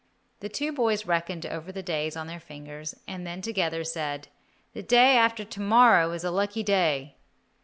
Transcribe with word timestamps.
The 0.39 0.49
two 0.49 0.71
boys 0.71 1.05
reckoned 1.05 1.45
over 1.45 1.71
the 1.71 1.83
days 1.83 2.17
on 2.17 2.25
their 2.25 2.39
fingers, 2.39 2.95
and 3.07 3.23
then 3.23 3.39
together 3.39 3.83
said, 3.83 4.29
"The 4.73 4.81
day 4.81 5.15
after 5.15 5.45
to 5.45 5.61
morrow 5.61 6.09
is 6.13 6.23
a 6.23 6.31
lucky 6.31 6.63
day." 6.63 7.17